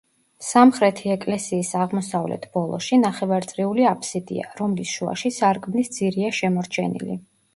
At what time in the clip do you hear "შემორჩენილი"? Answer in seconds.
6.41-7.21